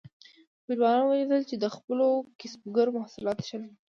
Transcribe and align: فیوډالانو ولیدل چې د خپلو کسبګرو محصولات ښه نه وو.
فیوډالانو 0.63 1.07
ولیدل 1.09 1.41
چې 1.49 1.55
د 1.63 1.65
خپلو 1.75 2.07
کسبګرو 2.39 2.95
محصولات 2.99 3.37
ښه 3.47 3.57
نه 3.61 3.67
وو. 3.69 3.75